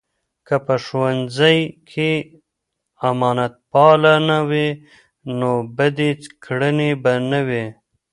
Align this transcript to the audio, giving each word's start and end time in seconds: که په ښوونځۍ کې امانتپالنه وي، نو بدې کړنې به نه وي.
که 0.47 0.55
په 0.65 0.75
ښوونځۍ 0.85 1.59
کې 1.89 2.11
امانتپالنه 3.09 4.37
وي، 4.49 4.69
نو 5.39 5.51
بدې 5.77 6.11
کړنې 6.45 6.91
به 7.03 7.13
نه 7.31 7.39
وي. 7.47 7.65